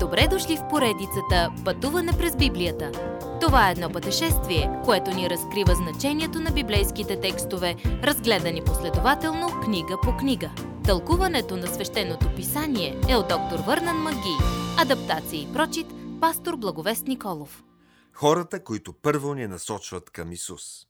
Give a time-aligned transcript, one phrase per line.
[0.00, 2.92] Добре дошли в поредицата Пътуване през Библията.
[3.40, 10.16] Това е едно пътешествие, което ни разкрива значението на библейските текстове, разгледани последователно книга по
[10.16, 10.50] книга.
[10.84, 14.36] Тълкуването на свещеното писание е от доктор Върнан Маги.
[14.78, 15.86] Адаптация и прочит,
[16.20, 17.64] пастор Благовест Николов.
[18.12, 20.86] Хората, които първо ни насочват към Исус.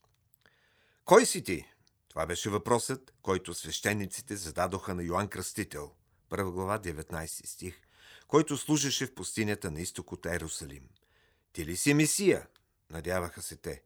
[1.05, 1.65] Кой си ти?
[2.09, 5.91] Това беше въпросът, който свещениците зададоха на Йоанн Кръстител,
[6.29, 7.88] първа глава 19 стих,
[8.29, 10.89] който служеше в пустинята на изток от Ерусалим.
[11.52, 12.47] Ти ли си Месия?
[12.91, 13.83] Надяваха се те.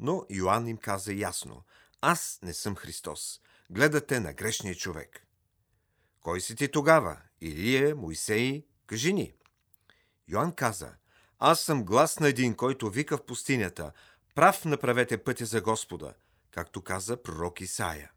[0.00, 1.64] Но Йоанн им каза ясно,
[2.00, 3.40] аз не съм Христос.
[3.70, 5.26] Гледате на грешния човек.
[6.20, 7.20] Кой си ти тогава?
[7.40, 8.66] Илия, Моисей?
[8.86, 9.32] Кажи ни.
[10.28, 10.94] Йоанн каза,
[11.38, 13.92] аз съм глас на един, който вика в пустинята,
[14.34, 16.14] прав направете пътя за Господа,
[16.50, 18.12] както каза пророк Исаия.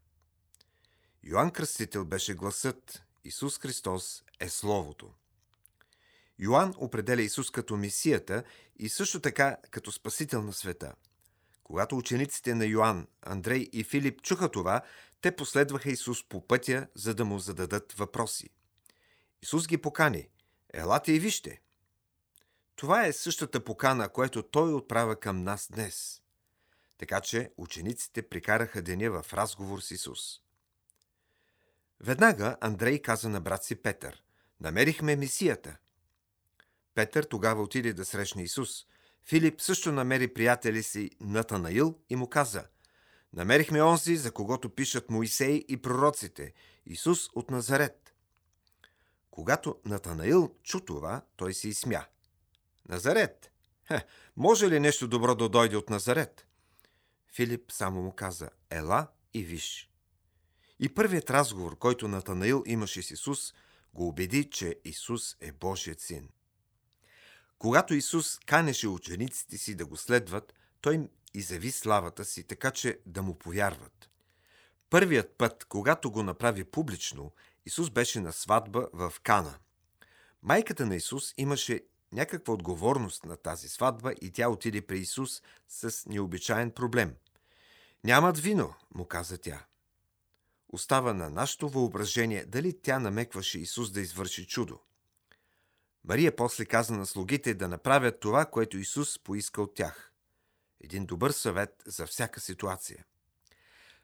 [1.23, 5.13] Йоанн Кръстител беше гласът, Исус Христос е Словото.
[6.41, 8.43] Йоанн определя Исус като Месията
[8.79, 10.93] и също така като Спасител на света.
[11.63, 14.81] Когато учениците на Йоанн, Андрей и Филип чуха това,
[15.21, 18.49] те последваха Исус по пътя, за да му зададат въпроси.
[19.41, 20.29] Исус ги покани.
[20.73, 21.61] Елате и вижте.
[22.75, 26.21] Това е същата покана, която Той отправя към нас днес.
[26.97, 30.19] Така че учениците прикараха деня в разговор с Исус.
[31.99, 34.23] Веднага Андрей каза на брат си Петър–
[34.59, 35.77] намерихме Месията–
[36.95, 38.85] Петър тогава отиде да срещне Исус.
[39.25, 42.63] Филип също намери приятели си Натанаил и му каза
[43.33, 46.53] Намерихме онзи, за когото пишат Моисей и пророците,
[46.85, 48.13] Исус от Назарет.
[49.31, 52.05] Когато Натанаил чу това, той се изсмя.
[52.89, 53.51] Назарет?
[53.87, 54.05] Хе,
[54.37, 56.47] може ли нещо добро да дойде от Назарет?
[57.33, 59.89] Филип само му каза Ела и виж.
[60.79, 63.53] И първият разговор, който Натанаил имаше с Исус,
[63.93, 66.29] го убеди, че Исус е Божият син.
[67.61, 72.99] Когато Исус канеше учениците си да го следват, той им изяви славата си, така че
[73.05, 74.09] да му повярват.
[74.89, 77.31] Първият път, когато го направи публично,
[77.65, 79.57] Исус беше на сватба в Кана.
[80.43, 86.05] Майката на Исус имаше някаква отговорност на тази сватба и тя отиде при Исус с
[86.05, 87.15] необичаен проблем.
[88.03, 89.65] Нямат вино, му каза тя.
[90.69, 94.79] Остава на нашето въображение дали тя намекваше Исус да извърши чудо.
[96.05, 100.11] Мария после каза на слугите да направят това, което Исус поиска от тях.
[100.83, 103.05] Един добър съвет за всяка ситуация.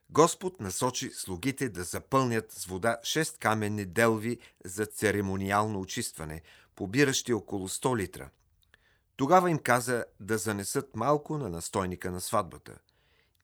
[0.09, 6.41] Господ насочи слугите да запълнят с вода шест каменни делви за церемониално очистване,
[6.75, 8.29] побиращи около 100 литра.
[9.15, 12.79] Тогава им каза да занесат малко на настойника на сватбата.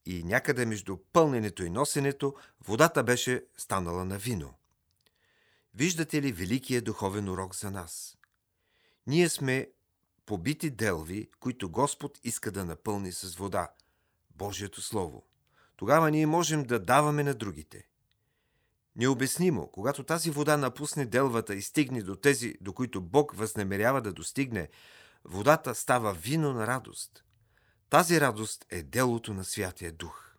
[0.06, 4.53] И някъде между пълненето и носенето водата беше станала на вино.
[5.75, 8.18] Виждате ли великия духовен урок за нас?
[9.08, 9.72] Ние сме
[10.25, 13.69] побити делви, които Господ иска да напълни с вода,
[14.30, 15.25] Божието Слово.
[15.75, 17.88] Тогава ние можем да даваме на другите.
[18.96, 24.13] Необяснимо, когато тази вода напусне делвата и стигне до тези, до които Бог възнамерява да
[24.13, 24.69] достигне,
[25.25, 27.24] водата става вино на радост.
[27.90, 30.36] Тази радост е делото на Святия Дух.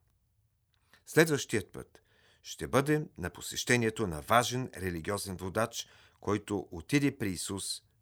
[1.06, 2.02] Следващият път
[2.42, 5.88] ще бъдем на посещението на важен религиозен водач,
[6.20, 7.82] който отиде при Исус–